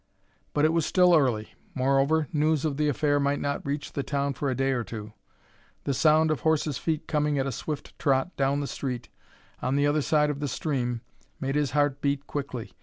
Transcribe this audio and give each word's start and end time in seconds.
But 0.55 0.65
it 0.65 0.73
was 0.73 0.83
still 0.83 1.15
early; 1.15 1.53
moreover, 1.75 2.27
news 2.33 2.65
of 2.65 2.77
the 2.77 2.87
affair 2.89 3.19
might 3.19 3.39
not 3.39 3.63
reach 3.63 3.93
the 3.93 4.01
town 4.01 4.33
for 4.33 4.49
a 4.49 4.55
day 4.55 4.71
or 4.71 4.83
two. 4.83 5.13
The 5.83 5.93
sound 5.93 6.31
of 6.31 6.39
horses' 6.39 6.79
feet 6.79 7.05
coming 7.07 7.37
at 7.37 7.45
a 7.45 7.51
swift 7.51 7.99
trot 7.99 8.35
down 8.35 8.61
the 8.61 8.65
street 8.65 9.09
on 9.61 9.75
the 9.75 9.85
other 9.85 10.01
side 10.01 10.31
of 10.31 10.39
the 10.39 10.47
stream 10.47 11.01
made 11.39 11.53
his 11.53 11.71
heart 11.77 12.01
beat 12.01 12.25
quickly. 12.25 12.73